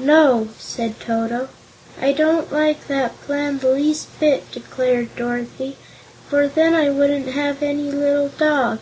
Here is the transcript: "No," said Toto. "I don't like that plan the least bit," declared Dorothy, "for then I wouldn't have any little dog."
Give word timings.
"No," 0.00 0.48
said 0.58 0.98
Toto. 0.98 1.48
"I 2.00 2.10
don't 2.10 2.50
like 2.52 2.88
that 2.88 3.20
plan 3.22 3.58
the 3.60 3.70
least 3.70 4.08
bit," 4.18 4.50
declared 4.50 5.14
Dorothy, 5.14 5.76
"for 6.28 6.48
then 6.48 6.74
I 6.74 6.90
wouldn't 6.90 7.28
have 7.28 7.62
any 7.62 7.92
little 7.92 8.30
dog." 8.30 8.80